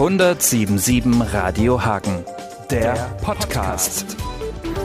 1077 0.00 1.34
Radio 1.34 1.84
Hagen, 1.84 2.24
der 2.70 2.94
Podcast. 3.22 4.16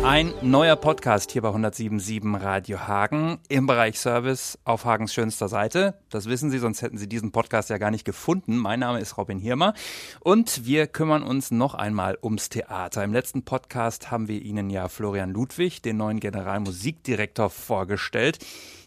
Ein 0.03 0.33
neuer 0.41 0.75
Podcast 0.75 1.31
hier 1.31 1.41
bei 1.41 1.53
1077 1.53 2.43
Radio 2.43 2.79
Hagen 2.81 3.39
im 3.47 3.65
Bereich 3.65 3.97
Service 3.97 4.59
auf 4.65 4.83
Hagens 4.83 5.13
schönster 5.13 5.47
Seite. 5.47 5.97
Das 6.09 6.25
wissen 6.25 6.51
Sie, 6.51 6.59
sonst 6.59 6.81
hätten 6.81 6.97
Sie 6.97 7.07
diesen 7.07 7.31
Podcast 7.31 7.69
ja 7.69 7.77
gar 7.77 7.91
nicht 7.91 8.03
gefunden. 8.03 8.57
Mein 8.57 8.81
Name 8.81 8.99
ist 8.99 9.17
Robin 9.17 9.39
Hirmer 9.39 9.73
und 10.19 10.65
wir 10.65 10.85
kümmern 10.85 11.23
uns 11.23 11.49
noch 11.49 11.75
einmal 11.75 12.17
ums 12.21 12.49
Theater. 12.49 13.01
Im 13.01 13.13
letzten 13.13 13.45
Podcast 13.45 14.11
haben 14.11 14.27
wir 14.27 14.41
Ihnen 14.41 14.69
ja 14.69 14.89
Florian 14.89 15.31
Ludwig, 15.31 15.81
den 15.81 15.95
neuen 15.95 16.19
Generalmusikdirektor, 16.19 17.49
vorgestellt. 17.49 18.39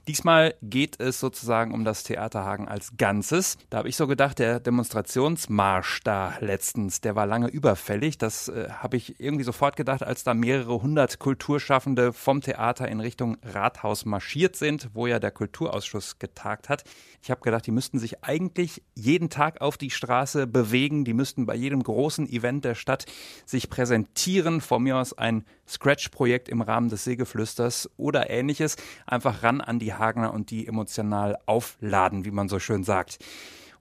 Diesmal 0.08 0.54
geht 0.62 0.98
es 1.00 1.20
sozusagen 1.20 1.74
um 1.74 1.84
das 1.84 2.02
Theaterhagen 2.02 2.66
als 2.66 2.96
Ganzes. 2.96 3.58
Da 3.68 3.76
habe 3.76 3.90
ich 3.90 3.96
so 3.96 4.06
gedacht, 4.06 4.38
der 4.38 4.58
Demonstrationsmarsch 4.58 6.00
da 6.02 6.32
letztens, 6.40 7.02
der 7.02 7.14
war 7.14 7.26
lange 7.26 7.48
überfällig. 7.48 8.16
Das 8.16 8.48
äh, 8.48 8.70
habe 8.70 8.96
ich 8.96 9.20
irgendwie 9.20 9.44
sofort 9.44 9.76
gedacht, 9.76 10.02
als 10.02 10.24
da 10.24 10.32
mehrere 10.32 10.80
hundert 10.80 11.18
Kulturschaffende 11.18 12.14
vom 12.14 12.40
Theater 12.40 12.88
in 12.88 13.00
Richtung 13.00 13.36
Rathaus 13.42 14.06
marschiert 14.06 14.56
sind, 14.56 14.88
wo 14.94 15.06
ja 15.06 15.18
der 15.18 15.30
Kulturausschuss 15.30 16.18
getagt 16.18 16.70
hat. 16.70 16.84
Ich 17.22 17.30
habe 17.30 17.42
gedacht, 17.42 17.66
die 17.66 17.72
müssten 17.72 17.98
sich 17.98 18.24
eigentlich 18.24 18.82
jeden 18.94 19.28
Tag 19.28 19.60
auf 19.60 19.76
die 19.76 19.90
Straße 19.90 20.46
bewegen. 20.46 21.04
Die 21.04 21.12
müssten 21.12 21.44
bei 21.44 21.54
jedem 21.54 21.82
großen 21.82 22.26
Event 22.26 22.64
der 22.64 22.76
Stadt 22.76 23.04
sich 23.44 23.68
präsentieren. 23.68 24.62
Von 24.62 24.84
mir 24.84 24.96
aus 24.96 25.12
ein 25.12 25.44
Scratch-Projekt 25.68 26.48
im 26.48 26.62
Rahmen 26.62 26.88
des 26.88 27.04
Sägeflüsters 27.04 27.90
oder 27.96 28.30
ähnliches. 28.30 28.76
Einfach 29.06 29.42
ran 29.42 29.60
an 29.60 29.78
die 29.78 29.94
Hagener 29.94 30.32
und 30.32 30.50
die 30.50 30.66
emotional 30.66 31.38
aufladen, 31.46 32.24
wie 32.24 32.30
man 32.30 32.48
so 32.48 32.58
schön 32.58 32.84
sagt. 32.84 33.18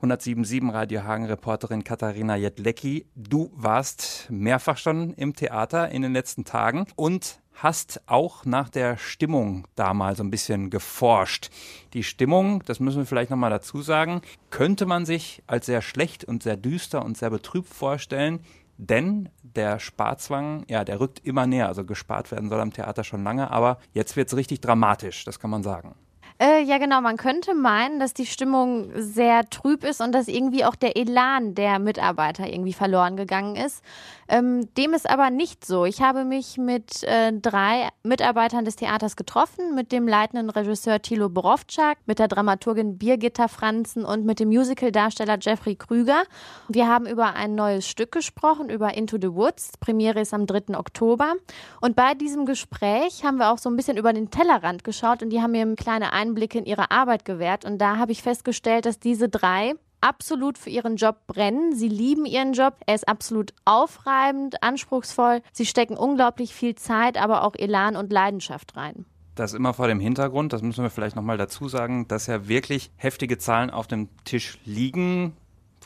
107.7 0.01 0.71
Radio 0.71 1.03
Hagen 1.03 1.25
Reporterin 1.25 1.83
Katharina 1.83 2.35
Jedlecki. 2.35 3.07
Du 3.15 3.51
warst 3.55 4.27
mehrfach 4.29 4.77
schon 4.77 5.13
im 5.13 5.33
Theater 5.33 5.89
in 5.89 6.03
den 6.03 6.13
letzten 6.13 6.45
Tagen 6.45 6.85
und 6.95 7.39
hast 7.57 8.01
auch 8.05 8.45
nach 8.45 8.69
der 8.69 8.97
Stimmung 8.97 9.67
da 9.75 9.95
mal 9.95 10.15
so 10.15 10.23
ein 10.23 10.29
bisschen 10.29 10.69
geforscht. 10.69 11.49
Die 11.93 12.03
Stimmung, 12.03 12.63
das 12.65 12.79
müssen 12.79 12.99
wir 12.99 13.05
vielleicht 13.07 13.31
nochmal 13.31 13.49
dazu 13.49 13.81
sagen, 13.81 14.21
könnte 14.51 14.85
man 14.85 15.05
sich 15.05 15.41
als 15.47 15.65
sehr 15.65 15.81
schlecht 15.81 16.23
und 16.23 16.43
sehr 16.43 16.57
düster 16.57 17.03
und 17.03 17.17
sehr 17.17 17.31
betrübt 17.31 17.67
vorstellen. 17.67 18.41
Denn 18.77 19.29
der 19.41 19.79
Sparzwang, 19.79 20.63
ja, 20.67 20.83
der 20.83 20.99
rückt 20.99 21.19
immer 21.19 21.47
näher. 21.47 21.67
Also 21.67 21.83
gespart 21.83 22.31
werden 22.31 22.49
soll 22.49 22.61
am 22.61 22.73
Theater 22.73 23.03
schon 23.03 23.23
lange, 23.23 23.49
aber 23.51 23.79
jetzt 23.91 24.15
wird 24.15 24.27
es 24.27 24.37
richtig 24.37 24.61
dramatisch, 24.61 25.25
das 25.25 25.39
kann 25.39 25.49
man 25.49 25.63
sagen. 25.63 25.95
Äh, 26.39 26.61
ja, 26.63 26.77
genau. 26.77 27.01
Man 27.01 27.17
könnte 27.17 27.55
meinen, 27.55 27.99
dass 27.99 28.13
die 28.13 28.25
Stimmung 28.25 28.91
sehr 28.95 29.49
trüb 29.49 29.83
ist 29.83 30.01
und 30.01 30.11
dass 30.11 30.27
irgendwie 30.27 30.65
auch 30.65 30.75
der 30.75 30.95
Elan 30.95 31.55
der 31.55 31.79
Mitarbeiter 31.79 32.47
irgendwie 32.47 32.73
verloren 32.73 33.17
gegangen 33.17 33.55
ist. 33.55 33.83
Ähm, 34.29 34.73
dem 34.75 34.93
ist 34.93 35.09
aber 35.09 35.29
nicht 35.29 35.65
so. 35.65 35.85
Ich 35.85 36.01
habe 36.01 36.25
mich 36.25 36.57
mit 36.57 37.03
äh, 37.03 37.31
drei 37.31 37.89
Mitarbeitern 38.03 38.65
des 38.65 38.75
Theaters 38.75 39.15
getroffen, 39.15 39.73
mit 39.73 39.91
dem 39.91 40.07
leitenden 40.07 40.49
Regisseur 40.49 41.01
Thilo 41.01 41.29
Borowczak, 41.29 41.97
mit 42.05 42.19
der 42.19 42.27
Dramaturgin 42.27 42.97
Birgitta 42.97 43.47
Franzen 43.47 44.03
und 44.03 44.25
mit 44.25 44.39
dem 44.39 44.49
Musicaldarsteller 44.49 45.37
Jeffrey 45.39 45.75
Krüger. 45.75 46.23
Wir 46.67 46.87
haben 46.87 47.07
über 47.07 47.35
ein 47.35 47.55
neues 47.55 47.87
Stück 47.87 48.11
gesprochen, 48.11 48.69
über 48.69 48.93
Into 48.95 49.17
the 49.19 49.33
Woods. 49.33 49.71
Premiere 49.79 50.19
ist 50.19 50.33
am 50.33 50.45
3. 50.45 50.77
Oktober. 50.77 51.35
Und 51.79 51.95
bei 51.95 52.13
diesem 52.13 52.45
Gespräch 52.45 53.23
haben 53.23 53.37
wir 53.37 53.51
auch 53.51 53.57
so 53.57 53.69
ein 53.69 53.77
bisschen 53.77 53.97
über 53.97 54.11
den 54.11 54.29
Tellerrand 54.29 54.83
geschaut 54.83 55.23
und 55.23 55.29
die 55.29 55.41
haben 55.41 55.51
mir 55.51 55.75
kleine 55.75 56.11
Einblicke 56.27 56.59
in 56.59 56.65
ihre 56.65 56.91
Arbeit 56.91 57.25
gewährt. 57.25 57.65
Und 57.65 57.79
da 57.79 57.97
habe 57.97 58.11
ich 58.11 58.21
festgestellt, 58.21 58.85
dass 58.85 58.99
diese 58.99 59.29
drei 59.29 59.73
absolut 60.01 60.57
für 60.57 60.69
ihren 60.69 60.95
Job 60.95 61.27
brennen. 61.27 61.75
Sie 61.75 61.87
lieben 61.89 62.25
ihren 62.25 62.53
Job. 62.53 62.75
Er 62.85 62.95
ist 62.95 63.07
absolut 63.07 63.53
aufreibend, 63.65 64.61
anspruchsvoll. 64.61 65.41
Sie 65.51 65.65
stecken 65.65 65.97
unglaublich 65.97 66.53
viel 66.53 66.75
Zeit, 66.75 67.17
aber 67.17 67.43
auch 67.43 67.55
Elan 67.55 67.95
und 67.95 68.11
Leidenschaft 68.11 68.75
rein. 68.75 69.05
Das 69.35 69.53
immer 69.53 69.73
vor 69.73 69.87
dem 69.87 69.99
Hintergrund, 69.99 70.51
das 70.51 70.63
müssen 70.63 70.83
wir 70.83 70.89
vielleicht 70.89 71.15
nochmal 71.15 71.37
dazu 71.37 71.67
sagen, 71.67 72.07
dass 72.07 72.25
ja 72.25 72.47
wirklich 72.47 72.89
heftige 72.95 73.37
Zahlen 73.37 73.69
auf 73.69 73.85
dem 73.85 74.09
Tisch 74.23 74.57
liegen. 74.65 75.33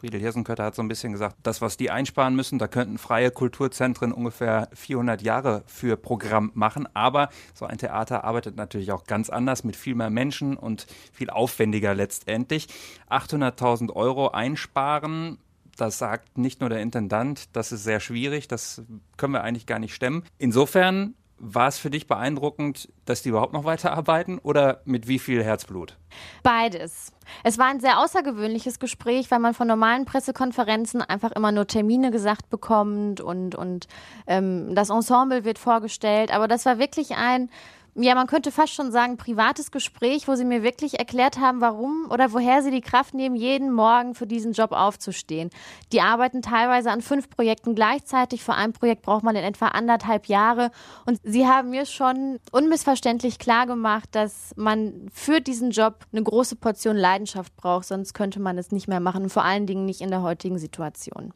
Friedel 0.01 0.19
Hirsenkötter 0.19 0.63
hat 0.63 0.73
so 0.73 0.81
ein 0.81 0.87
bisschen 0.87 1.11
gesagt, 1.11 1.35
das, 1.43 1.61
was 1.61 1.77
die 1.77 1.91
einsparen 1.91 2.35
müssen, 2.35 2.57
da 2.57 2.67
könnten 2.67 2.97
freie 2.97 3.29
Kulturzentren 3.29 4.11
ungefähr 4.11 4.67
400 4.73 5.21
Jahre 5.21 5.61
für 5.67 5.95
Programm 5.95 6.49
machen. 6.55 6.87
Aber 6.95 7.29
so 7.53 7.67
ein 7.67 7.77
Theater 7.77 8.23
arbeitet 8.23 8.55
natürlich 8.55 8.91
auch 8.91 9.03
ganz 9.03 9.29
anders 9.29 9.63
mit 9.63 9.75
viel 9.75 9.93
mehr 9.93 10.09
Menschen 10.09 10.57
und 10.57 10.87
viel 11.13 11.29
aufwendiger 11.29 11.93
letztendlich. 11.93 12.67
800.000 13.11 13.91
Euro 13.93 14.29
einsparen, 14.29 15.37
das 15.77 15.99
sagt 15.99 16.35
nicht 16.35 16.61
nur 16.61 16.69
der 16.71 16.81
Intendant, 16.81 17.55
das 17.55 17.71
ist 17.71 17.83
sehr 17.83 17.99
schwierig, 17.99 18.47
das 18.47 18.81
können 19.17 19.33
wir 19.33 19.43
eigentlich 19.43 19.67
gar 19.67 19.77
nicht 19.77 19.93
stemmen. 19.93 20.23
Insofern 20.39 21.13
war 21.41 21.67
es 21.67 21.79
für 21.79 21.89
dich 21.89 22.07
beeindruckend, 22.07 22.89
dass 23.05 23.23
die 23.23 23.29
überhaupt 23.29 23.53
noch 23.53 23.65
weiterarbeiten 23.65 24.37
oder 24.37 24.81
mit 24.85 25.07
wie 25.07 25.17
viel 25.17 25.43
Herzblut? 25.43 25.97
Beides. 26.43 27.11
Es 27.43 27.57
war 27.57 27.65
ein 27.67 27.79
sehr 27.79 27.99
außergewöhnliches 27.99 28.79
Gespräch, 28.79 29.31
weil 29.31 29.39
man 29.39 29.53
von 29.53 29.67
normalen 29.67 30.05
Pressekonferenzen 30.05 31.01
einfach 31.01 31.31
immer 31.31 31.51
nur 31.51 31.65
Termine 31.65 32.11
gesagt 32.11 32.49
bekommt 32.49 33.21
und, 33.21 33.55
und 33.55 33.87
ähm, 34.27 34.75
das 34.75 34.89
Ensemble 34.89 35.43
wird 35.43 35.57
vorgestellt. 35.57 36.31
Aber 36.31 36.47
das 36.47 36.65
war 36.65 36.77
wirklich 36.77 37.15
ein 37.15 37.49
ja, 37.95 38.15
man 38.15 38.27
könnte 38.27 38.51
fast 38.51 38.73
schon 38.73 38.91
sagen, 38.91 39.17
privates 39.17 39.69
Gespräch, 39.71 40.27
wo 40.27 40.35
sie 40.35 40.45
mir 40.45 40.63
wirklich 40.63 40.99
erklärt 40.99 41.39
haben, 41.39 41.59
warum 41.59 42.07
oder 42.09 42.31
woher 42.31 42.63
sie 42.63 42.71
die 42.71 42.81
Kraft 42.81 43.13
nehmen, 43.13 43.35
jeden 43.35 43.71
Morgen 43.71 44.15
für 44.15 44.25
diesen 44.25 44.53
Job 44.53 44.71
aufzustehen. 44.71 45.49
Die 45.91 46.01
arbeiten 46.01 46.41
teilweise 46.41 46.89
an 46.89 47.01
fünf 47.01 47.29
Projekten 47.29 47.75
gleichzeitig. 47.75 48.43
Für 48.43 48.53
ein 48.53 48.71
Projekt 48.71 49.01
braucht 49.01 49.23
man 49.23 49.35
in 49.35 49.43
etwa 49.43 49.67
anderthalb 49.67 50.27
Jahre. 50.27 50.71
Und 51.05 51.19
sie 51.23 51.47
haben 51.47 51.71
mir 51.71 51.85
schon 51.85 52.39
unmissverständlich 52.51 53.39
klar 53.39 53.65
gemacht, 53.65 54.09
dass 54.13 54.53
man 54.55 55.09
für 55.11 55.41
diesen 55.41 55.71
Job 55.71 56.05
eine 56.13 56.23
große 56.23 56.55
Portion 56.55 56.95
Leidenschaft 56.95 57.55
braucht, 57.57 57.87
sonst 57.87 58.13
könnte 58.13 58.39
man 58.39 58.57
es 58.57 58.71
nicht 58.71 58.87
mehr 58.87 59.01
machen, 59.01 59.29
vor 59.29 59.43
allen 59.43 59.67
Dingen 59.67 59.85
nicht 59.85 60.01
in 60.01 60.11
der 60.11 60.21
heutigen 60.21 60.57
Situation. 60.57 61.33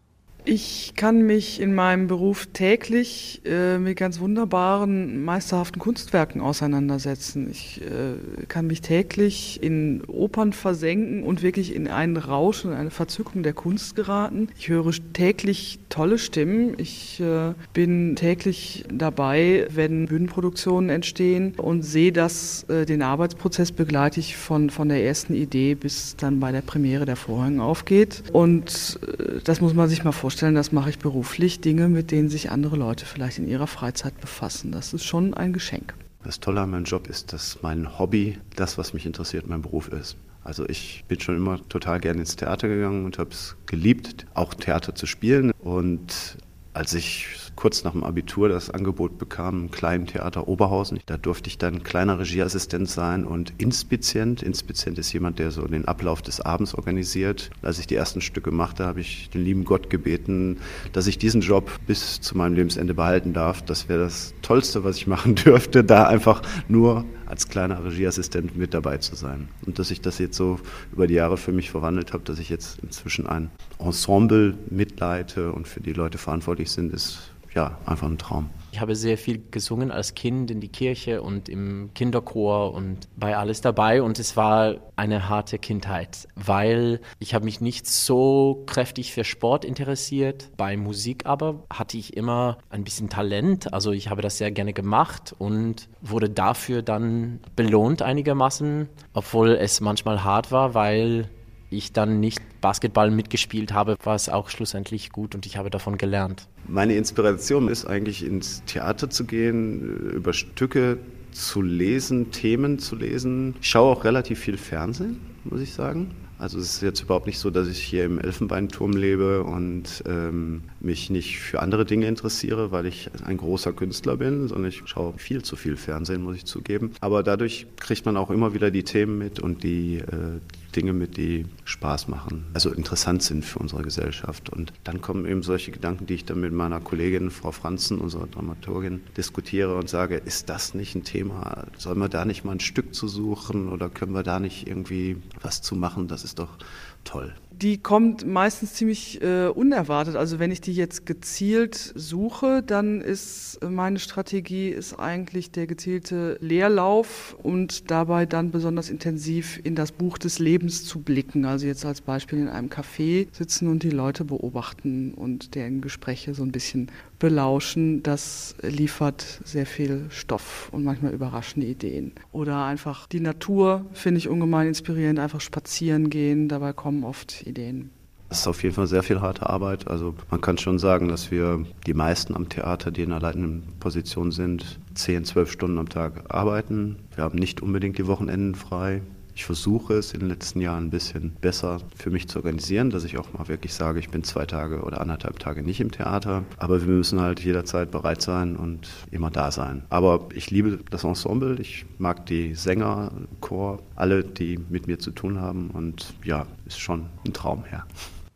Ich 0.47 0.93
kann 0.95 1.23
mich 1.23 1.59
in 1.59 1.73
meinem 1.73 2.05
Beruf 2.05 2.45
täglich 2.53 3.41
äh, 3.45 3.79
mit 3.79 3.97
ganz 3.97 4.19
wunderbaren, 4.19 5.23
meisterhaften 5.25 5.81
Kunstwerken 5.81 6.39
auseinandersetzen. 6.39 7.49
Ich 7.49 7.81
äh, 7.81 8.45
kann 8.45 8.67
mich 8.67 8.81
täglich 8.81 9.63
in 9.63 10.03
Opern 10.05 10.53
versenken 10.53 11.23
und 11.23 11.41
wirklich 11.41 11.73
in 11.73 11.87
einen 11.87 12.17
Rausch 12.17 12.63
und 12.63 12.73
eine 12.73 12.91
Verzückung 12.91 13.41
der 13.41 13.53
Kunst 13.53 13.95
geraten. 13.95 14.49
Ich 14.55 14.69
höre 14.69 14.91
täglich 15.13 15.79
tolle 15.89 16.19
Stimmen. 16.19 16.75
Ich 16.77 17.19
äh, 17.19 17.53
bin 17.73 18.15
täglich 18.15 18.85
dabei, 18.93 19.65
wenn 19.71 20.05
Bühnenproduktionen 20.05 20.91
entstehen 20.91 21.55
und 21.57 21.81
sehe 21.81 22.11
dass 22.11 22.65
äh, 22.69 22.85
den 22.85 23.01
Arbeitsprozess 23.01 23.71
begleite 23.71 24.19
ich 24.19 24.37
von, 24.37 24.69
von 24.69 24.89
der 24.89 25.03
ersten 25.03 25.33
Idee 25.33 25.73
bis 25.73 26.15
dann 26.17 26.39
bei 26.39 26.51
der 26.51 26.61
Premiere 26.61 27.05
der 27.05 27.15
Vorhang 27.15 27.59
aufgeht. 27.59 28.21
Und 28.31 28.99
äh, 29.07 29.39
das 29.43 29.59
muss 29.59 29.73
man 29.73 29.89
sich 29.89 30.03
mal 30.03 30.11
vorstellen 30.11 30.34
vorstellen, 30.35 30.55
das 30.55 30.73
mache 30.73 30.89
ich 30.89 30.99
beruflich, 30.99 31.61
Dinge, 31.61 31.87
mit 31.87 32.11
denen 32.11 32.27
sich 32.27 32.51
andere 32.51 32.75
Leute 32.75 33.05
vielleicht 33.05 33.37
in 33.37 33.47
ihrer 33.47 33.67
Freizeit 33.67 34.19
befassen. 34.19 34.73
Das 34.73 34.93
ist 34.93 35.05
schon 35.05 35.33
ein 35.33 35.53
Geschenk. 35.53 35.93
Das 36.25 36.41
Tolle 36.41 36.59
an 36.59 36.71
meinem 36.71 36.83
Job 36.83 37.07
ist, 37.07 37.31
dass 37.31 37.59
mein 37.61 37.97
Hobby, 37.97 38.37
das, 38.57 38.77
was 38.77 38.93
mich 38.93 39.05
interessiert, 39.05 39.47
mein 39.47 39.61
Beruf 39.61 39.87
ist. 39.87 40.17
Also 40.43 40.67
ich 40.67 41.05
bin 41.07 41.21
schon 41.21 41.37
immer 41.37 41.65
total 41.69 42.01
gerne 42.01 42.19
ins 42.19 42.35
Theater 42.35 42.67
gegangen 42.67 43.05
und 43.05 43.17
habe 43.17 43.29
es 43.29 43.55
geliebt, 43.65 44.25
auch 44.33 44.53
Theater 44.53 44.93
zu 44.93 45.05
spielen. 45.05 45.51
Und 45.59 46.37
als 46.75 46.93
ich 46.93 47.27
kurz 47.55 47.85
nach 47.85 47.93
dem 47.93 48.03
Abitur 48.03 48.49
das 48.49 48.69
Angebot 48.69 49.17
bekam, 49.17 49.61
im 49.61 49.71
kleinen 49.71 50.07
Theater 50.07 50.47
Oberhausen. 50.47 50.99
Da 51.05 51.15
durfte 51.15 51.47
ich 51.47 51.57
dann 51.57 51.83
kleiner 51.83 52.19
Regieassistent 52.19 52.89
sein 52.89 53.25
und 53.25 53.53
Inspizient. 53.57 54.43
Inspizient 54.43 54.99
ist 54.99 55.13
jemand, 55.13 55.39
der 55.39 55.51
so 55.51 55.65
den 55.65 55.87
Ablauf 55.87 56.21
des 56.21 56.41
Abends 56.41 56.75
organisiert. 56.75 57.49
Als 57.61 57.79
ich 57.79 57.87
die 57.87 57.95
ersten 57.95 58.19
Stücke 58.19 58.51
machte, 58.51 58.85
habe 58.85 58.99
ich 58.99 59.29
den 59.29 59.43
lieben 59.43 59.63
Gott 59.63 59.89
gebeten, 59.89 60.57
dass 60.91 61.07
ich 61.07 61.17
diesen 61.17 61.41
Job 61.41 61.71
bis 61.87 62.19
zu 62.19 62.37
meinem 62.37 62.55
Lebensende 62.55 62.93
behalten 62.93 63.31
darf. 63.31 63.61
Das 63.61 63.87
wäre 63.87 63.99
das 63.99 64.33
Tollste, 64.41 64.83
was 64.83 64.97
ich 64.97 65.07
machen 65.07 65.35
dürfte, 65.45 65.83
da 65.83 66.07
einfach 66.07 66.41
nur 66.67 67.05
als 67.25 67.47
kleiner 67.47 67.83
Regieassistent 67.83 68.55
mit 68.55 68.73
dabei 68.73 68.97
zu 68.97 69.15
sein. 69.15 69.47
Und 69.65 69.79
dass 69.79 69.91
ich 69.91 70.01
das 70.01 70.19
jetzt 70.19 70.37
so 70.37 70.59
über 70.91 71.07
die 71.07 71.15
Jahre 71.15 71.37
für 71.37 71.51
mich 71.51 71.71
verwandelt 71.71 72.13
habe, 72.13 72.23
dass 72.23 72.39
ich 72.39 72.49
jetzt 72.49 72.79
inzwischen 72.79 73.27
ein 73.27 73.49
Ensemble 73.79 74.55
mitleite 74.69 75.51
und 75.51 75.67
für 75.67 75.81
die 75.81 75.93
Leute 75.93 76.17
verantwortlich 76.17 76.71
sind, 76.71 76.93
ist 76.93 77.31
ja, 77.55 77.77
einfach 77.85 78.07
ein 78.07 78.17
Traum. 78.17 78.49
Ich 78.73 78.81
habe 78.81 78.97
sehr 78.97 79.17
viel 79.17 79.41
gesungen 79.49 79.89
als 79.89 80.15
Kind 80.15 80.51
in 80.51 80.59
die 80.59 80.67
Kirche 80.67 81.21
und 81.21 81.47
im 81.47 81.91
Kinderchor 81.95 82.73
und 82.73 83.07
bei 83.15 83.37
alles 83.37 83.61
dabei 83.61 84.01
und 84.01 84.19
es 84.19 84.35
war 84.35 84.75
eine 84.97 85.29
harte 85.29 85.57
Kindheit, 85.59 86.27
weil 86.35 86.99
ich 87.19 87.33
habe 87.33 87.45
mich 87.45 87.61
nicht 87.61 87.87
so 87.87 88.63
kräftig 88.65 89.13
für 89.13 89.23
Sport 89.23 89.63
interessiert. 89.63 90.51
Bei 90.57 90.75
Musik 90.75 91.25
aber 91.25 91.63
hatte 91.71 91.97
ich 91.97 92.17
immer 92.17 92.57
ein 92.69 92.83
bisschen 92.83 93.07
Talent, 93.07 93.73
also 93.73 93.93
ich 93.93 94.09
habe 94.09 94.21
das 94.21 94.37
sehr 94.37 94.51
gerne 94.51 94.73
gemacht 94.73 95.33
und 95.37 95.87
wurde 96.01 96.29
dafür 96.29 96.81
dann 96.81 97.39
belohnt 97.55 98.01
einigermaßen, 98.01 98.89
obwohl 99.13 99.51
es 99.51 99.79
manchmal 99.79 100.25
hart 100.25 100.51
war, 100.51 100.73
weil 100.73 101.29
ich 101.77 101.93
dann 101.93 102.19
nicht 102.19 102.41
Basketball 102.61 103.11
mitgespielt 103.11 103.73
habe, 103.73 103.97
war 104.03 104.15
es 104.15 104.29
auch 104.29 104.49
schlussendlich 104.49 105.11
gut 105.11 105.35
und 105.35 105.45
ich 105.45 105.57
habe 105.57 105.69
davon 105.69 105.97
gelernt. 105.97 106.47
Meine 106.67 106.95
Inspiration 106.95 107.67
ist 107.67 107.85
eigentlich 107.85 108.25
ins 108.25 108.63
Theater 108.65 109.09
zu 109.09 109.25
gehen, 109.25 110.11
über 110.11 110.33
Stücke 110.33 110.97
zu 111.31 111.61
lesen, 111.61 112.31
Themen 112.31 112.79
zu 112.79 112.95
lesen. 112.95 113.55
Ich 113.61 113.69
schaue 113.69 113.91
auch 113.91 114.03
relativ 114.03 114.39
viel 114.39 114.57
Fernsehen, 114.57 115.19
muss 115.43 115.61
ich 115.61 115.73
sagen. 115.73 116.11
Also 116.37 116.59
es 116.59 116.75
ist 116.75 116.81
jetzt 116.81 117.01
überhaupt 117.01 117.27
nicht 117.27 117.39
so, 117.39 117.49
dass 117.49 117.67
ich 117.67 117.81
hier 117.81 118.03
im 118.03 118.19
Elfenbeinturm 118.19 118.91
lebe 118.91 119.43
und 119.43 120.03
ähm, 120.05 120.63
mich 120.81 121.09
nicht 121.09 121.39
für 121.39 121.61
andere 121.61 121.85
Dinge 121.85 122.07
interessiere, 122.07 122.71
weil 122.71 122.85
ich 122.87 123.09
ein 123.23 123.37
großer 123.37 123.71
Künstler 123.71 124.17
bin, 124.17 124.49
sondern 124.49 124.69
ich 124.69 124.81
schaue 124.85 125.13
viel 125.17 125.43
zu 125.43 125.55
viel 125.55 125.77
Fernsehen, 125.77 126.23
muss 126.23 126.35
ich 126.35 126.45
zugeben. 126.45 126.91
Aber 126.99 127.23
dadurch 127.23 127.67
kriegt 127.77 128.05
man 128.05 128.17
auch 128.17 128.31
immer 128.31 128.53
wieder 128.53 128.69
die 128.69 128.83
Themen 128.83 129.17
mit 129.17 129.39
und 129.39 129.63
die 129.63 129.99
äh, 129.99 130.39
Dinge 130.75 130.93
mit, 130.93 131.17
die 131.17 131.45
Spaß 131.63 132.07
machen, 132.07 132.45
also 132.53 132.71
interessant 132.71 133.23
sind 133.23 133.45
für 133.45 133.59
unsere 133.59 133.83
Gesellschaft. 133.83 134.49
Und 134.49 134.73
dann 134.83 135.01
kommen 135.01 135.25
eben 135.25 135.43
solche 135.43 135.71
Gedanken, 135.71 136.05
die 136.05 136.15
ich 136.15 136.25
dann 136.25 136.39
mit 136.39 136.53
meiner 136.53 136.79
Kollegin 136.79 137.31
Frau 137.31 137.51
Franzen, 137.51 137.99
unserer 137.99 138.27
Dramaturgin, 138.27 139.01
diskutiere 139.17 139.75
und 139.75 139.89
sage, 139.89 140.17
ist 140.17 140.49
das 140.49 140.73
nicht 140.73 140.95
ein 140.95 141.03
Thema? 141.03 141.67
Sollen 141.77 141.99
wir 141.99 142.09
da 142.09 142.25
nicht 142.25 142.43
mal 142.43 142.53
ein 142.53 142.59
Stück 142.59 142.93
zu 142.93 143.07
suchen 143.07 143.69
oder 143.69 143.89
können 143.89 144.13
wir 144.13 144.23
da 144.23 144.39
nicht 144.39 144.67
irgendwie 144.67 145.17
was 145.41 145.61
zu 145.61 145.75
machen? 145.75 146.07
Das 146.07 146.23
ist 146.23 146.39
doch 146.39 146.57
toll. 147.03 147.33
Die 147.61 147.77
kommt 147.77 148.25
meistens 148.25 148.73
ziemlich 148.73 149.21
äh, 149.21 149.47
unerwartet. 149.47 150.17
Also 150.17 150.39
wenn 150.39 150.51
ich 150.51 150.59
die 150.59 150.73
jetzt 150.73 151.05
gezielt 151.05 151.93
suche, 151.95 152.61
dann 152.61 152.99
ist 152.99 153.59
äh, 153.61 153.69
meine 153.69 153.99
Strategie 153.99 154.69
ist 154.69 154.99
eigentlich 154.99 155.51
der 155.51 155.65
gezielte 155.65 156.37
Leerlauf 156.41 157.37
und 157.43 157.89
dabei 157.89 158.25
dann 158.25 158.51
besonders 158.51 158.89
intensiv 158.89 159.61
in 159.63 159.75
das 159.75 159.93
Buch 159.93 160.17
des 160.17 160.39
Lebens 160.39 160.83
zu 160.83 160.99
blicken. 160.99 161.45
Also 161.45 161.65
jetzt 161.65 161.85
als 161.85 162.01
Beispiel 162.01 162.39
in 162.39 162.49
einem 162.49 162.67
Café 162.67 163.27
sitzen 163.31 163.69
und 163.69 163.83
die 163.83 163.89
Leute 163.89 164.25
beobachten 164.25 165.13
und 165.13 165.55
deren 165.55 165.79
Gespräche 165.79 166.33
so 166.33 166.43
ein 166.43 166.51
bisschen 166.51 166.91
belauschen. 167.19 168.03
Das 168.03 168.55
liefert 168.61 169.41
sehr 169.43 169.65
viel 169.65 170.05
Stoff 170.09 170.69
und 170.71 170.83
manchmal 170.83 171.13
überraschende 171.13 171.67
Ideen. 171.67 172.13
Oder 172.31 172.65
einfach 172.65 173.07
die 173.07 173.19
Natur 173.19 173.85
finde 173.93 174.19
ich 174.19 174.29
ungemein 174.29 174.67
inspirierend. 174.67 175.19
Einfach 175.19 175.41
spazieren 175.41 176.09
gehen, 176.09 176.49
dabei 176.49 176.73
kommen 176.73 177.03
oft 177.03 177.45
Ideen. 177.45 177.89
Das 178.29 178.39
ist 178.39 178.47
auf 178.47 178.63
jeden 178.63 178.73
Fall 178.73 178.87
sehr 178.87 179.03
viel 179.03 179.21
harte 179.21 179.49
Arbeit. 179.49 179.87
Also 179.87 180.15
man 180.31 180.41
kann 180.41 180.57
schon 180.57 180.79
sagen, 180.79 181.07
dass 181.07 181.29
wir 181.31 181.63
die 181.85 181.93
meisten 181.93 182.35
am 182.35 182.49
Theater, 182.49 182.91
die 182.91 183.03
in 183.03 183.11
einer 183.11 183.21
leitenden 183.21 183.63
Position 183.79 184.31
sind, 184.31 184.79
10, 184.95 185.25
12 185.25 185.51
Stunden 185.51 185.77
am 185.77 185.89
Tag 185.89 186.23
arbeiten. 186.33 186.97
Wir 187.13 187.23
haben 187.23 187.37
nicht 187.37 187.61
unbedingt 187.61 187.97
die 187.97 188.07
Wochenenden 188.07 188.55
frei. 188.55 189.01
Ich 189.37 189.43
versuche 189.43 189.95
es 189.95 190.13
in 190.13 190.21
den 190.21 190.29
letzten 190.29 190.61
Jahren 190.61 190.85
ein 190.85 190.89
bisschen 190.89 191.31
besser 191.41 191.81
für 191.93 192.09
mich 192.09 192.29
zu 192.29 192.39
organisieren, 192.39 192.89
dass 192.89 193.03
ich 193.03 193.17
auch 193.17 193.33
mal 193.33 193.49
wirklich 193.49 193.73
sage, 193.73 193.99
ich 193.99 194.09
bin 194.09 194.23
zwei 194.23 194.45
Tage 194.45 194.81
oder 194.81 195.01
anderthalb 195.01 195.39
Tage 195.39 195.61
nicht 195.61 195.81
im 195.81 195.91
Theater. 195.91 196.45
Aber 196.57 196.79
wir 196.79 196.87
müssen 196.87 197.19
halt 197.19 197.41
jederzeit 197.41 197.91
bereit 197.91 198.21
sein 198.21 198.55
und 198.55 198.87
immer 199.11 199.31
da 199.31 199.51
sein. 199.51 199.83
Aber 199.89 200.29
ich 200.33 200.51
liebe 200.51 200.79
das 200.89 201.03
Ensemble, 201.03 201.59
ich 201.59 201.85
mag 201.97 202.25
die 202.27 202.55
Sänger, 202.55 203.11
Chor, 203.41 203.83
alle, 203.95 204.23
die 204.23 204.57
mit 204.69 204.87
mir 204.87 204.99
zu 204.99 205.11
tun 205.11 205.41
haben. 205.41 205.69
Und 205.69 206.13
ja, 206.23 206.47
ist 206.65 206.79
schon 206.79 207.07
ein 207.27 207.33
Traum 207.33 207.65
her. 207.65 207.85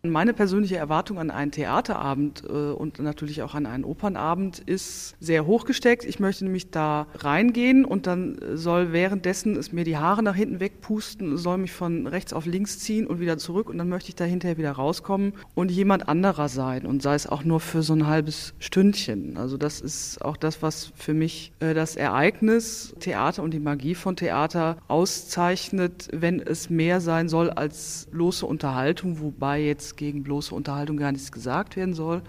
Meine 0.02 0.34
persönliche 0.34 0.78
Erwartung 0.78 1.20
an 1.20 1.30
einen 1.30 1.52
Theaterabend 1.52 2.44
äh, 2.48 2.54
und 2.54 3.00
natürlich 3.00 3.42
auch 3.42 3.54
an 3.54 3.66
einen 3.66 3.84
Opernabend 3.84 4.60
ist 4.60 5.18
sehr 5.20 5.46
hochgesteckt. 5.46 6.06
Ich 6.06 6.22
möchte 6.22 6.46
nämlich 6.46 6.72
da 6.72 7.08
reingehen 7.16 7.84
und 7.84 8.08
dann 8.08 8.40
soll 8.54 8.94
währenddessen 8.94 9.58
es 9.58 9.74
mir 9.74 9.84
die 9.84 9.98
Haare 9.98 10.24
nach 10.24 10.36
hinten 10.36 10.62
wegpusten, 10.62 11.36
soll 11.36 11.58
mich 11.58 11.74
von 11.74 12.08
rechts 12.08 12.32
auf 12.32 12.46
links 12.46 12.80
ziehen 12.80 13.08
und 13.08 13.20
wieder 13.20 13.38
zurück 13.38 13.70
und 13.70 13.78
dann 13.78 13.90
möchte 13.90 14.08
ich 14.08 14.16
da 14.16 14.24
hinterher 14.24 14.58
wieder 14.58 14.72
rauskommen 14.72 15.34
und 15.54 15.70
jemand 15.70 16.08
anderer 16.08 16.48
sein 16.48 16.86
und 16.86 17.02
sei 17.02 17.16
es 17.16 17.28
auch 17.28 17.44
nur 17.44 17.60
für 17.60 17.84
so 17.84 17.92
ein 17.92 18.08
halbes 18.08 18.54
Stündchen. 18.60 19.36
Also 19.36 19.58
das 19.58 19.82
ist 19.82 20.24
auch 20.24 20.38
das, 20.38 20.62
was 20.62 20.94
für 20.96 21.14
mich 21.14 21.52
äh, 21.60 21.74
das 21.74 21.98
Ereignis 21.98 22.96
Theater 23.02 23.44
und 23.44 23.54
die 23.54 23.60
Magie 23.60 23.96
von 23.96 24.16
Theater 24.16 24.78
auszeichnet, 24.88 26.08
wenn 26.14 26.40
es 26.40 26.70
mehr 26.70 27.02
sein 27.02 27.28
soll 27.28 27.50
als 27.50 28.08
bloße 28.12 28.46
Unterhaltung, 28.46 29.20
wobei 29.20 29.60
jetzt 29.60 29.89
gegen 29.96 30.24
bloße 30.24 30.54
Unterhaltung 30.54 30.98
gar 30.98 31.12
nichts 31.12 31.32
gesagt 31.32 31.76
werden 31.76 31.94
soll. 31.94 32.22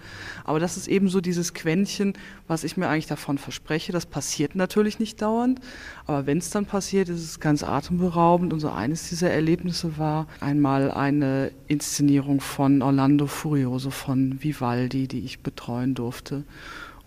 Aber 0.43 0.59
das 0.59 0.77
ist 0.77 0.87
eben 0.87 1.09
so 1.09 1.21
dieses 1.21 1.53
Quäntchen, 1.53 2.13
was 2.47 2.63
ich 2.63 2.77
mir 2.77 2.87
eigentlich 2.87 3.07
davon 3.07 3.37
verspreche. 3.37 3.91
Das 3.91 4.05
passiert 4.05 4.55
natürlich 4.55 4.99
nicht 4.99 5.21
dauernd, 5.21 5.59
aber 6.05 6.25
wenn 6.25 6.37
es 6.37 6.49
dann 6.49 6.65
passiert, 6.65 7.09
ist 7.09 7.23
es 7.23 7.39
ganz 7.39 7.63
atemberaubend. 7.63 8.53
Und 8.53 8.59
so 8.59 8.69
eines 8.69 9.09
dieser 9.09 9.31
Erlebnisse 9.31 9.97
war 9.97 10.27
einmal 10.39 10.91
eine 10.91 11.51
Inszenierung 11.67 12.41
von 12.41 12.81
Orlando 12.81 13.27
Furioso 13.27 13.89
von 13.89 14.41
Vivaldi, 14.43 15.07
die 15.07 15.19
ich 15.19 15.39
betreuen 15.39 15.95
durfte 15.95 16.43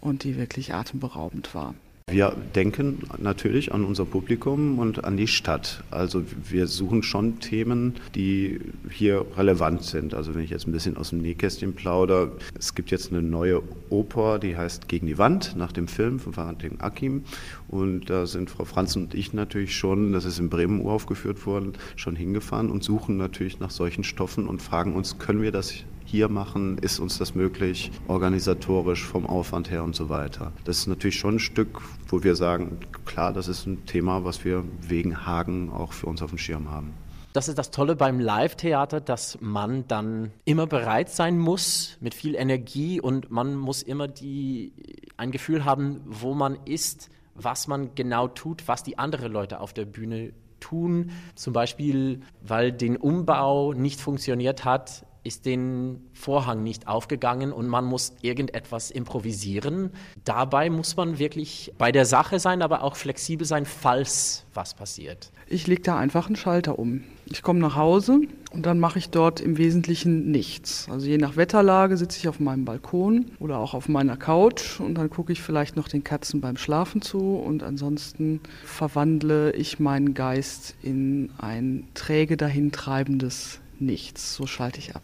und 0.00 0.24
die 0.24 0.36
wirklich 0.36 0.74
atemberaubend 0.74 1.54
war. 1.54 1.74
Wir 2.14 2.36
denken 2.54 3.00
natürlich 3.18 3.74
an 3.74 3.84
unser 3.84 4.04
Publikum 4.04 4.78
und 4.78 5.04
an 5.04 5.16
die 5.16 5.26
Stadt. 5.26 5.82
Also 5.90 6.22
wir 6.48 6.68
suchen 6.68 7.02
schon 7.02 7.40
Themen, 7.40 7.94
die 8.14 8.60
hier 8.88 9.26
relevant 9.36 9.82
sind. 9.82 10.14
Also 10.14 10.32
wenn 10.32 10.44
ich 10.44 10.50
jetzt 10.50 10.68
ein 10.68 10.70
bisschen 10.70 10.96
aus 10.96 11.10
dem 11.10 11.22
Nähkästchen 11.22 11.72
plaudere, 11.72 12.30
es 12.56 12.76
gibt 12.76 12.92
jetzt 12.92 13.10
eine 13.10 13.20
neue 13.20 13.64
Oper, 13.90 14.38
die 14.38 14.56
heißt 14.56 14.86
Gegen 14.86 15.08
die 15.08 15.18
Wand, 15.18 15.56
nach 15.56 15.72
dem 15.72 15.88
Film 15.88 16.20
von 16.20 16.36
Valentin 16.36 16.80
Akim. 16.80 17.24
Und 17.66 18.08
da 18.08 18.26
sind 18.26 18.48
Frau 18.48 18.64
Franzen 18.64 19.06
und 19.06 19.14
ich 19.14 19.32
natürlich 19.32 19.74
schon, 19.74 20.12
das 20.12 20.24
ist 20.24 20.38
in 20.38 20.50
Bremen 20.50 20.82
uraufgeführt 20.82 21.44
worden, 21.46 21.72
schon 21.96 22.14
hingefahren 22.14 22.70
und 22.70 22.84
suchen 22.84 23.16
natürlich 23.16 23.58
nach 23.58 23.72
solchen 23.72 24.04
Stoffen 24.04 24.46
und 24.46 24.62
fragen 24.62 24.94
uns, 24.94 25.18
können 25.18 25.42
wir 25.42 25.50
das 25.50 25.74
hier 26.04 26.28
machen? 26.28 26.78
Ist 26.78 26.98
uns 27.00 27.18
das 27.18 27.34
möglich, 27.34 27.90
organisatorisch, 28.08 29.04
vom 29.04 29.26
Aufwand 29.26 29.70
her 29.70 29.82
und 29.84 29.94
so 29.94 30.08
weiter? 30.08 30.52
Das 30.64 30.78
ist 30.78 30.86
natürlich 30.86 31.18
schon 31.18 31.36
ein 31.36 31.40
Stück, 31.40 31.80
wo 32.08 32.22
wir 32.22 32.36
sagen, 32.36 32.78
klar, 33.04 33.32
das 33.32 33.48
ist 33.48 33.66
ein 33.66 33.86
Thema, 33.86 34.24
was 34.24 34.44
wir 34.44 34.64
wegen 34.80 35.26
Hagen 35.26 35.70
auch 35.70 35.92
für 35.92 36.06
uns 36.06 36.22
auf 36.22 36.30
dem 36.30 36.38
Schirm 36.38 36.70
haben. 36.70 36.92
Das 37.32 37.48
ist 37.48 37.58
das 37.58 37.72
Tolle 37.72 37.96
beim 37.96 38.20
Live-Theater, 38.20 39.00
dass 39.00 39.38
man 39.40 39.88
dann 39.88 40.30
immer 40.44 40.68
bereit 40.68 41.10
sein 41.10 41.36
muss 41.36 41.96
mit 42.00 42.14
viel 42.14 42.36
Energie 42.36 43.00
und 43.00 43.32
man 43.32 43.56
muss 43.56 43.82
immer 43.82 44.06
die, 44.06 44.72
ein 45.16 45.32
Gefühl 45.32 45.64
haben, 45.64 46.00
wo 46.04 46.32
man 46.34 46.56
ist, 46.64 47.10
was 47.34 47.66
man 47.66 47.96
genau 47.96 48.28
tut, 48.28 48.68
was 48.68 48.84
die 48.84 48.98
anderen 48.98 49.32
Leute 49.32 49.58
auf 49.58 49.72
der 49.72 49.84
Bühne 49.84 50.32
tun. 50.60 51.10
Zum 51.34 51.52
Beispiel, 51.52 52.20
weil 52.40 52.70
den 52.70 52.96
Umbau 52.96 53.72
nicht 53.72 54.00
funktioniert 54.00 54.64
hat, 54.64 55.04
ist 55.24 55.46
den 55.46 56.02
Vorhang 56.12 56.62
nicht 56.62 56.86
aufgegangen 56.86 57.52
und 57.52 57.66
man 57.66 57.84
muss 57.84 58.12
irgendetwas 58.20 58.90
improvisieren. 58.90 59.90
Dabei 60.24 60.70
muss 60.70 60.96
man 60.96 61.18
wirklich 61.18 61.72
bei 61.78 61.90
der 61.90 62.04
Sache 62.04 62.38
sein, 62.38 62.62
aber 62.62 62.82
auch 62.82 62.94
flexibel 62.96 63.46
sein, 63.46 63.64
falls 63.64 64.44
was 64.54 64.74
passiert. 64.74 65.32
Ich 65.48 65.66
lege 65.66 65.82
da 65.82 65.98
einfach 65.98 66.26
einen 66.26 66.36
Schalter 66.36 66.78
um. 66.78 67.04
Ich 67.26 67.42
komme 67.42 67.58
nach 67.58 67.74
Hause 67.74 68.20
und 68.52 68.66
dann 68.66 68.78
mache 68.78 68.98
ich 68.98 69.10
dort 69.10 69.40
im 69.40 69.56
Wesentlichen 69.56 70.30
nichts. 70.30 70.88
Also 70.90 71.06
je 71.06 71.18
nach 71.18 71.36
Wetterlage 71.36 71.96
sitze 71.96 72.18
ich 72.18 72.28
auf 72.28 72.38
meinem 72.38 72.64
Balkon 72.64 73.32
oder 73.38 73.58
auch 73.58 73.74
auf 73.74 73.88
meiner 73.88 74.16
Couch 74.16 74.78
und 74.78 74.94
dann 74.96 75.10
gucke 75.10 75.32
ich 75.32 75.42
vielleicht 75.42 75.74
noch 75.74 75.88
den 75.88 76.04
Katzen 76.04 76.40
beim 76.40 76.56
Schlafen 76.56 77.02
zu 77.02 77.36
und 77.36 77.62
ansonsten 77.62 78.40
verwandle 78.64 79.52
ich 79.52 79.80
meinen 79.80 80.14
Geist 80.14 80.76
in 80.82 81.30
ein 81.38 81.88
träge 81.94 82.36
dahintreibendes 82.36 83.60
Nichts. 83.78 84.34
So 84.34 84.46
schalte 84.46 84.78
ich 84.78 84.94
ab. 84.94 85.02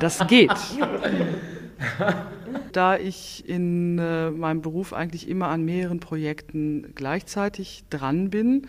Das 0.00 0.26
geht. 0.26 0.52
Da 2.72 2.98
ich 2.98 3.48
in 3.48 3.98
äh, 3.98 4.30
meinem 4.30 4.60
Beruf 4.60 4.92
eigentlich 4.92 5.28
immer 5.28 5.48
an 5.48 5.64
mehreren 5.64 6.00
Projekten 6.00 6.92
gleichzeitig 6.94 7.84
dran 7.88 8.30
bin, 8.30 8.66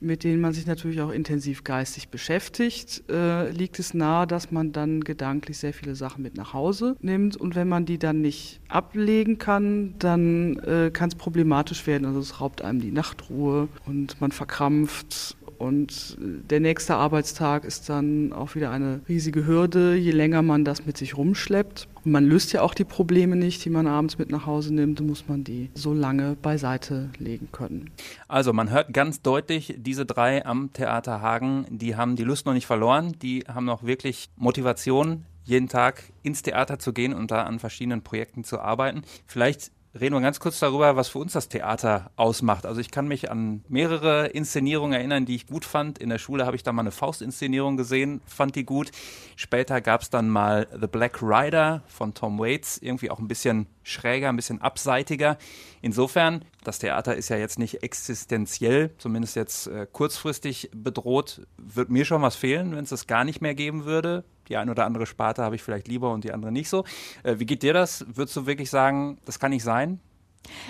mit 0.00 0.24
denen 0.24 0.40
man 0.40 0.52
sich 0.52 0.66
natürlich 0.66 1.00
auch 1.00 1.10
intensiv 1.10 1.64
geistig 1.64 2.08
beschäftigt, 2.08 3.04
äh, 3.10 3.50
liegt 3.50 3.78
es 3.78 3.94
nahe, 3.94 4.26
dass 4.26 4.50
man 4.50 4.72
dann 4.72 5.02
gedanklich 5.02 5.58
sehr 5.58 5.72
viele 5.72 5.94
Sachen 5.94 6.22
mit 6.22 6.36
nach 6.36 6.52
Hause 6.52 6.96
nimmt. 7.00 7.36
Und 7.36 7.54
wenn 7.54 7.68
man 7.68 7.86
die 7.86 7.98
dann 7.98 8.20
nicht 8.20 8.60
ablegen 8.68 9.38
kann, 9.38 9.94
dann 9.98 10.58
äh, 10.58 10.90
kann 10.92 11.08
es 11.08 11.14
problematisch 11.14 11.86
werden. 11.86 12.04
Also 12.04 12.20
es 12.20 12.40
raubt 12.40 12.62
einem 12.62 12.80
die 12.80 12.92
Nachtruhe 12.92 13.68
und 13.86 14.20
man 14.20 14.32
verkrampft 14.32 15.36
und 15.58 16.16
der 16.18 16.60
nächste 16.60 16.94
Arbeitstag 16.94 17.64
ist 17.64 17.88
dann 17.88 18.32
auch 18.32 18.54
wieder 18.54 18.70
eine 18.70 19.00
riesige 19.08 19.46
Hürde, 19.46 19.94
je 19.94 20.10
länger 20.10 20.42
man 20.42 20.64
das 20.64 20.86
mit 20.86 20.96
sich 20.96 21.16
rumschleppt. 21.16 21.88
Und 22.04 22.12
man 22.12 22.24
löst 22.24 22.52
ja 22.52 22.62
auch 22.62 22.74
die 22.74 22.84
Probleme 22.84 23.36
nicht, 23.36 23.64
die 23.64 23.70
man 23.70 23.86
abends 23.86 24.18
mit 24.18 24.30
nach 24.30 24.46
Hause 24.46 24.74
nimmt, 24.74 25.00
muss 25.00 25.28
man 25.28 25.44
die 25.44 25.70
so 25.74 25.92
lange 25.92 26.36
beiseite 26.40 27.10
legen 27.18 27.48
können. 27.52 27.90
Also 28.28 28.52
man 28.52 28.70
hört 28.70 28.92
ganz 28.92 29.22
deutlich, 29.22 29.74
diese 29.78 30.06
drei 30.06 30.44
am 30.44 30.72
Theater 30.72 31.20
Hagen, 31.20 31.66
die 31.70 31.96
haben 31.96 32.16
die 32.16 32.24
Lust 32.24 32.46
noch 32.46 32.54
nicht 32.54 32.66
verloren, 32.66 33.16
die 33.22 33.44
haben 33.48 33.64
noch 33.64 33.84
wirklich 33.84 34.28
Motivation, 34.36 35.24
jeden 35.44 35.68
Tag 35.68 36.02
ins 36.22 36.42
Theater 36.42 36.78
zu 36.78 36.92
gehen 36.92 37.14
und 37.14 37.30
da 37.30 37.44
an 37.44 37.60
verschiedenen 37.60 38.02
Projekten 38.02 38.44
zu 38.44 38.60
arbeiten. 38.60 39.02
Vielleicht 39.26 39.70
reden 40.00 40.14
wir 40.14 40.20
ganz 40.20 40.40
kurz 40.40 40.58
darüber, 40.58 40.96
was 40.96 41.08
für 41.08 41.18
uns 41.18 41.32
das 41.32 41.48
Theater 41.48 42.10
ausmacht. 42.16 42.66
Also 42.66 42.80
ich 42.80 42.90
kann 42.90 43.08
mich 43.08 43.30
an 43.30 43.64
mehrere 43.68 44.26
Inszenierungen 44.28 44.98
erinnern, 44.98 45.26
die 45.26 45.34
ich 45.34 45.46
gut 45.46 45.64
fand. 45.64 45.98
In 45.98 46.08
der 46.08 46.18
Schule 46.18 46.46
habe 46.46 46.56
ich 46.56 46.62
da 46.62 46.72
mal 46.72 46.82
eine 46.82 46.90
Faustinszenierung 46.90 47.76
gesehen, 47.76 48.20
fand 48.26 48.56
die 48.56 48.64
gut. 48.64 48.90
Später 49.36 49.80
gab 49.80 50.02
es 50.02 50.10
dann 50.10 50.28
mal 50.28 50.66
The 50.78 50.86
Black 50.86 51.22
Rider 51.22 51.82
von 51.86 52.14
Tom 52.14 52.38
Waits, 52.38 52.78
irgendwie 52.78 53.10
auch 53.10 53.18
ein 53.18 53.28
bisschen 53.28 53.66
schräger, 53.82 54.28
ein 54.28 54.36
bisschen 54.36 54.60
abseitiger. 54.60 55.38
Insofern, 55.82 56.44
das 56.64 56.78
Theater 56.78 57.16
ist 57.16 57.28
ja 57.28 57.36
jetzt 57.36 57.58
nicht 57.58 57.82
existenziell, 57.82 58.90
zumindest 58.98 59.36
jetzt 59.36 59.66
äh, 59.68 59.86
kurzfristig 59.90 60.70
bedroht. 60.74 61.46
Wird 61.56 61.90
mir 61.90 62.04
schon 62.04 62.22
was 62.22 62.36
fehlen, 62.36 62.74
wenn 62.74 62.84
es 62.84 62.90
das 62.90 63.06
gar 63.06 63.24
nicht 63.24 63.40
mehr 63.40 63.54
geben 63.54 63.84
würde 63.84 64.24
die 64.48 64.56
eine 64.56 64.70
oder 64.70 64.84
andere 64.84 65.06
Sparte 65.06 65.42
habe 65.42 65.56
ich 65.56 65.62
vielleicht 65.62 65.88
lieber 65.88 66.12
und 66.12 66.24
die 66.24 66.32
andere 66.32 66.52
nicht 66.52 66.68
so. 66.68 66.84
Äh, 67.22 67.38
wie 67.38 67.46
geht 67.46 67.62
dir 67.62 67.72
das? 67.72 68.04
Würdest 68.08 68.36
du 68.36 68.46
wirklich 68.46 68.70
sagen, 68.70 69.18
das 69.24 69.38
kann 69.38 69.50
nicht 69.50 69.64
sein? 69.64 70.00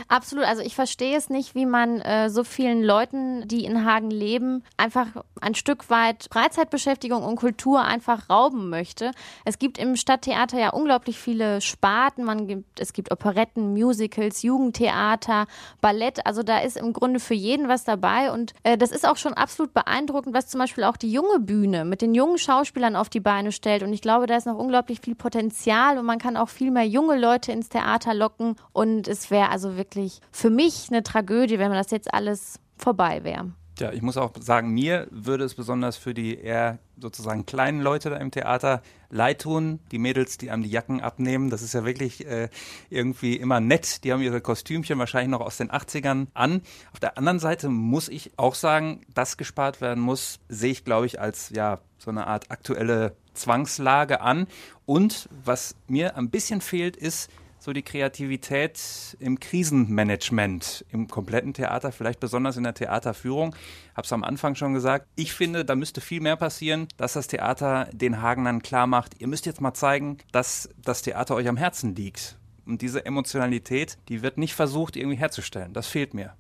Absolut. 0.08 0.44
Also 0.44 0.62
ich 0.62 0.74
verstehe 0.74 1.16
es 1.16 1.30
nicht, 1.30 1.54
wie 1.54 1.66
man 1.66 2.00
äh, 2.00 2.30
so 2.30 2.44
vielen 2.44 2.82
Leuten, 2.82 3.46
die 3.48 3.64
in 3.64 3.84
Hagen 3.84 4.10
leben, 4.10 4.62
einfach 4.76 5.06
ein 5.40 5.54
Stück 5.54 5.90
weit 5.90 6.28
Freizeitbeschäftigung 6.30 7.22
und 7.22 7.36
Kultur 7.36 7.82
einfach 7.82 8.28
rauben 8.30 8.68
möchte. 8.70 9.12
Es 9.44 9.58
gibt 9.58 9.78
im 9.78 9.96
Stadttheater 9.96 10.58
ja 10.58 10.70
unglaublich 10.70 11.18
viele 11.18 11.60
Sparten. 11.60 12.24
Man 12.24 12.46
gibt, 12.46 12.80
es 12.80 12.92
gibt 12.92 13.10
Operetten, 13.10 13.72
Musicals, 13.72 14.42
Jugendtheater, 14.42 15.46
Ballett. 15.80 16.24
Also 16.26 16.42
da 16.42 16.58
ist 16.58 16.76
im 16.76 16.92
Grunde 16.92 17.20
für 17.20 17.34
jeden 17.34 17.68
was 17.68 17.84
dabei. 17.84 18.32
Und 18.32 18.52
äh, 18.62 18.78
das 18.78 18.90
ist 18.90 19.06
auch 19.06 19.16
schon 19.16 19.34
absolut 19.34 19.74
beeindruckend, 19.74 20.34
was 20.34 20.48
zum 20.48 20.60
Beispiel 20.60 20.84
auch 20.84 20.96
die 20.96 21.10
junge 21.10 21.40
Bühne 21.40 21.84
mit 21.84 22.02
den 22.02 22.14
jungen 22.14 22.38
Schauspielern 22.38 22.96
auf 22.96 23.08
die 23.08 23.20
Beine 23.20 23.52
stellt. 23.52 23.82
Und 23.82 23.92
ich 23.92 24.00
glaube, 24.00 24.26
da 24.26 24.36
ist 24.36 24.46
noch 24.46 24.58
unglaublich 24.58 25.00
viel 25.00 25.14
Potenzial 25.14 25.98
und 25.98 26.06
man 26.06 26.18
kann 26.18 26.36
auch 26.36 26.48
viel 26.48 26.70
mehr 26.70 26.86
junge 26.86 27.18
Leute 27.18 27.52
ins 27.52 27.68
Theater 27.68 28.14
locken. 28.14 28.56
Und 28.72 29.08
es 29.08 29.30
wäre 29.30 29.50
also 29.50 29.65
also 29.66 29.76
wirklich 29.76 30.20
für 30.30 30.50
mich 30.50 30.88
eine 30.90 31.02
Tragödie, 31.02 31.58
wenn 31.58 31.72
das 31.72 31.90
jetzt 31.90 32.12
alles 32.12 32.58
vorbei 32.76 33.24
wäre. 33.24 33.52
Ja, 33.78 33.92
ich 33.92 34.00
muss 34.00 34.16
auch 34.16 34.32
sagen, 34.40 34.70
mir 34.70 35.06
würde 35.10 35.44
es 35.44 35.54
besonders 35.54 35.98
für 35.98 36.14
die 36.14 36.38
eher 36.38 36.78
sozusagen 36.98 37.44
kleinen 37.44 37.82
Leute 37.82 38.08
da 38.08 38.16
im 38.16 38.30
Theater 38.30 38.80
leid 39.10 39.42
tun. 39.42 39.80
Die 39.92 39.98
Mädels, 39.98 40.38
die 40.38 40.50
einem 40.50 40.62
die 40.62 40.70
Jacken 40.70 41.02
abnehmen, 41.02 41.50
das 41.50 41.60
ist 41.60 41.74
ja 41.74 41.84
wirklich 41.84 42.26
äh, 42.26 42.48
irgendwie 42.88 43.36
immer 43.36 43.60
nett. 43.60 44.02
Die 44.02 44.14
haben 44.14 44.22
ihre 44.22 44.40
Kostümchen 44.40 44.98
wahrscheinlich 44.98 45.30
noch 45.30 45.44
aus 45.44 45.58
den 45.58 45.70
80ern 45.70 46.28
an. 46.32 46.62
Auf 46.92 47.00
der 47.00 47.18
anderen 47.18 47.38
Seite 47.38 47.68
muss 47.68 48.08
ich 48.08 48.38
auch 48.38 48.54
sagen, 48.54 49.02
dass 49.12 49.36
gespart 49.36 49.82
werden 49.82 50.02
muss, 50.02 50.38
sehe 50.48 50.72
ich, 50.72 50.84
glaube 50.84 51.04
ich, 51.04 51.20
als 51.20 51.50
ja 51.50 51.80
so 51.98 52.10
eine 52.10 52.26
Art 52.26 52.50
aktuelle 52.50 53.14
Zwangslage 53.34 54.22
an. 54.22 54.46
Und 54.86 55.28
was 55.44 55.76
mir 55.86 56.16
ein 56.16 56.30
bisschen 56.30 56.62
fehlt, 56.62 56.96
ist, 56.96 57.30
so 57.66 57.72
die 57.72 57.82
Kreativität 57.82 59.16
im 59.18 59.40
Krisenmanagement, 59.40 60.84
im 60.92 61.08
kompletten 61.08 61.52
Theater, 61.52 61.90
vielleicht 61.90 62.20
besonders 62.20 62.56
in 62.56 62.62
der 62.62 62.74
Theaterführung. 62.74 63.56
Habe 63.96 64.06
es 64.06 64.12
am 64.12 64.22
Anfang 64.22 64.54
schon 64.54 64.72
gesagt. 64.72 65.08
Ich 65.16 65.34
finde, 65.34 65.64
da 65.64 65.74
müsste 65.74 66.00
viel 66.00 66.20
mehr 66.20 66.36
passieren, 66.36 66.86
dass 66.96 67.14
das 67.14 67.26
Theater 67.26 67.88
den 67.92 68.22
Hagenern 68.22 68.62
klar 68.62 68.86
macht, 68.86 69.20
ihr 69.20 69.26
müsst 69.26 69.46
jetzt 69.46 69.60
mal 69.60 69.74
zeigen, 69.74 70.18
dass 70.30 70.68
das 70.80 71.02
Theater 71.02 71.34
euch 71.34 71.48
am 71.48 71.56
Herzen 71.56 71.96
liegt. 71.96 72.38
Und 72.66 72.82
diese 72.82 73.04
Emotionalität, 73.04 73.98
die 74.08 74.22
wird 74.22 74.38
nicht 74.38 74.54
versucht, 74.54 74.94
irgendwie 74.94 75.18
herzustellen. 75.18 75.72
Das 75.72 75.88
fehlt 75.88 76.14
mir. 76.14 76.34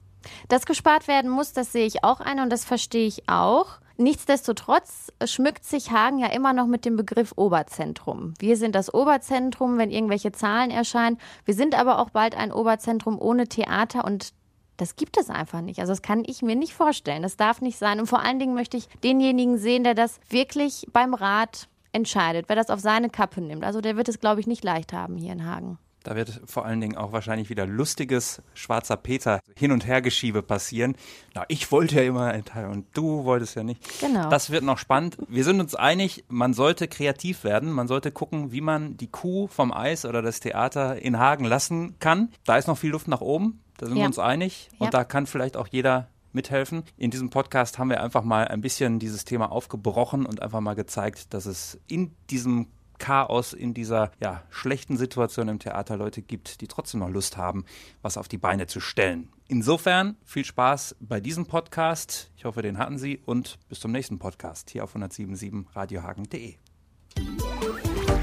Dass 0.46 0.64
gespart 0.64 1.08
werden 1.08 1.30
muss, 1.30 1.52
das 1.52 1.72
sehe 1.72 1.86
ich 1.86 2.04
auch 2.04 2.20
ein 2.20 2.38
und 2.38 2.50
das 2.50 2.64
verstehe 2.64 3.06
ich 3.06 3.28
auch. 3.28 3.78
Nichtsdestotrotz 3.98 5.10
schmückt 5.24 5.64
sich 5.64 5.90
Hagen 5.90 6.18
ja 6.18 6.28
immer 6.28 6.52
noch 6.52 6.66
mit 6.66 6.84
dem 6.84 6.96
Begriff 6.96 7.32
Oberzentrum. 7.36 8.34
Wir 8.38 8.56
sind 8.56 8.74
das 8.74 8.92
Oberzentrum, 8.92 9.78
wenn 9.78 9.90
irgendwelche 9.90 10.32
Zahlen 10.32 10.70
erscheinen. 10.70 11.18
Wir 11.46 11.54
sind 11.54 11.74
aber 11.74 11.98
auch 11.98 12.10
bald 12.10 12.36
ein 12.36 12.52
Oberzentrum 12.52 13.18
ohne 13.18 13.48
Theater 13.48 14.04
und 14.04 14.34
das 14.76 14.96
gibt 14.96 15.16
es 15.18 15.30
einfach 15.30 15.62
nicht. 15.62 15.80
Also 15.80 15.92
das 15.92 16.02
kann 16.02 16.22
ich 16.26 16.42
mir 16.42 16.56
nicht 16.56 16.74
vorstellen. 16.74 17.22
Das 17.22 17.38
darf 17.38 17.62
nicht 17.62 17.78
sein. 17.78 17.98
Und 17.98 18.06
vor 18.06 18.20
allen 18.20 18.38
Dingen 18.38 18.54
möchte 18.54 18.76
ich 18.76 18.88
denjenigen 19.02 19.56
sehen, 19.56 19.84
der 19.84 19.94
das 19.94 20.20
wirklich 20.28 20.86
beim 20.92 21.14
Rat 21.14 21.68
entscheidet, 21.92 22.50
wer 22.50 22.56
das 22.56 22.68
auf 22.68 22.80
seine 22.80 23.08
Kappe 23.08 23.40
nimmt. 23.40 23.64
Also 23.64 23.80
der 23.80 23.96
wird 23.96 24.10
es, 24.10 24.20
glaube 24.20 24.40
ich, 24.40 24.46
nicht 24.46 24.64
leicht 24.64 24.92
haben 24.92 25.16
hier 25.16 25.32
in 25.32 25.46
Hagen. 25.46 25.78
Da 26.06 26.14
wird 26.14 26.40
vor 26.44 26.64
allen 26.64 26.80
Dingen 26.80 26.96
auch 26.96 27.10
wahrscheinlich 27.10 27.50
wieder 27.50 27.66
lustiges 27.66 28.40
schwarzer 28.54 28.96
Peter 28.96 29.40
hin 29.56 29.72
und 29.72 29.88
her 29.88 30.00
Geschiebe 30.00 30.40
passieren. 30.40 30.94
Na, 31.34 31.44
ich 31.48 31.72
wollte 31.72 31.96
ja 31.96 32.02
immer 32.02 32.26
ein 32.26 32.44
Teil 32.44 32.66
und 32.66 32.86
du 32.92 33.24
wolltest 33.24 33.56
ja 33.56 33.64
nicht. 33.64 33.80
Genau. 33.98 34.30
Das 34.30 34.50
wird 34.50 34.62
noch 34.62 34.78
spannend. 34.78 35.18
Wir 35.26 35.42
sind 35.42 35.58
uns 35.58 35.74
einig, 35.74 36.24
man 36.28 36.54
sollte 36.54 36.86
kreativ 36.86 37.42
werden. 37.42 37.72
Man 37.72 37.88
sollte 37.88 38.12
gucken, 38.12 38.52
wie 38.52 38.60
man 38.60 38.96
die 38.96 39.08
Kuh 39.08 39.48
vom 39.48 39.72
Eis 39.72 40.04
oder 40.04 40.22
das 40.22 40.38
Theater 40.38 41.02
in 41.02 41.18
Hagen 41.18 41.44
lassen 41.44 41.98
kann. 41.98 42.28
Da 42.44 42.56
ist 42.56 42.68
noch 42.68 42.78
viel 42.78 42.90
Luft 42.90 43.08
nach 43.08 43.20
oben. 43.20 43.58
Da 43.76 43.86
sind 43.86 43.96
ja. 43.96 44.02
wir 44.02 44.06
uns 44.06 44.20
einig. 44.20 44.68
Und 44.78 44.86
ja. 44.86 44.90
da 44.92 45.02
kann 45.02 45.26
vielleicht 45.26 45.56
auch 45.56 45.66
jeder 45.66 46.06
mithelfen. 46.32 46.84
In 46.96 47.10
diesem 47.10 47.30
Podcast 47.30 47.80
haben 47.80 47.90
wir 47.90 48.00
einfach 48.00 48.22
mal 48.22 48.46
ein 48.46 48.60
bisschen 48.60 49.00
dieses 49.00 49.24
Thema 49.24 49.50
aufgebrochen 49.50 50.24
und 50.24 50.40
einfach 50.40 50.60
mal 50.60 50.74
gezeigt, 50.74 51.34
dass 51.34 51.46
es 51.46 51.80
in 51.88 52.14
diesem 52.30 52.68
Chaos, 52.98 53.52
in 53.52 53.74
dieser 53.74 54.10
ja, 54.20 54.42
schlechten 54.50 54.96
Situation 54.96 55.48
im 55.48 55.58
Theater 55.58 55.96
Leute 55.96 56.22
gibt, 56.22 56.60
die 56.60 56.66
trotzdem 56.66 57.00
noch 57.00 57.10
Lust 57.10 57.36
haben, 57.36 57.64
was 58.02 58.16
auf 58.16 58.28
die 58.28 58.38
Beine 58.38 58.66
zu 58.66 58.80
stellen. 58.80 59.28
Insofern 59.48 60.16
viel 60.24 60.44
Spaß 60.44 60.96
bei 61.00 61.20
diesem 61.20 61.46
Podcast. 61.46 62.30
Ich 62.36 62.44
hoffe, 62.44 62.62
den 62.62 62.78
hatten 62.78 62.98
Sie 62.98 63.20
und 63.24 63.58
bis 63.68 63.80
zum 63.80 63.92
nächsten 63.92 64.18
Podcast 64.18 64.70
hier 64.70 64.84
auf 64.84 64.90
177 64.90 65.74
radiohagen.de. 65.74 66.54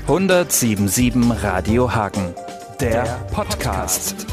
177 0.08 1.44
Radio 1.44 1.94
Hagen, 1.94 2.36
der 2.80 3.04
Podcast. 3.32 4.28